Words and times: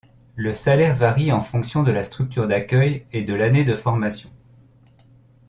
Le 0.35 0.55
salaire 0.55 0.95
varie 0.95 1.31
en 1.31 1.41
fonction 1.41 1.83
de 1.83 1.91
la 1.91 2.03
structure 2.03 2.47
d'accueil 2.47 3.05
et 3.13 3.21
de 3.21 3.35
l'année 3.35 3.63
de 3.65 3.75
formation. 3.75 4.31